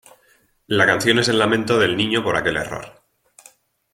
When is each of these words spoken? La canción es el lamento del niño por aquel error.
La 0.65 0.87
canción 0.87 1.19
es 1.19 1.27
el 1.27 1.37
lamento 1.37 1.77
del 1.77 1.95
niño 1.95 2.23
por 2.23 2.35
aquel 2.35 2.57
error. 2.57 3.03